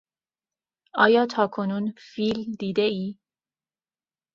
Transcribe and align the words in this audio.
آیا 1.05 1.23
تاکنون 1.33 1.85
فیل 2.09 2.39
دیدهای؟ 2.59 3.15